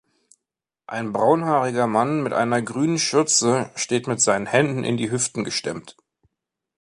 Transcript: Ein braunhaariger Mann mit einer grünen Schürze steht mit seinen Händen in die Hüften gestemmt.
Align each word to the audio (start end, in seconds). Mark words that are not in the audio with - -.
Ein 0.87 1.13
braunhaariger 1.13 1.85
Mann 1.85 2.23
mit 2.23 2.33
einer 2.33 2.63
grünen 2.63 2.97
Schürze 2.97 3.69
steht 3.75 4.07
mit 4.07 4.19
seinen 4.19 4.47
Händen 4.47 4.83
in 4.83 4.97
die 4.97 5.11
Hüften 5.11 5.43
gestemmt. 5.43 5.95